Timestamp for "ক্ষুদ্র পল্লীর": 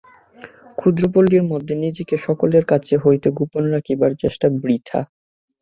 0.77-1.43